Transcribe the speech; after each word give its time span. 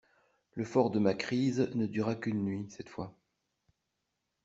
Le 0.55 0.63
fort 0.65 0.89
de 0.89 0.97
ma 0.97 1.13
crise 1.13 1.59
ne 1.75 1.85
dura 1.85 2.15
qu'une 2.15 2.43
nuit, 2.43 2.65
cette 2.71 2.89
fois. 2.89 3.13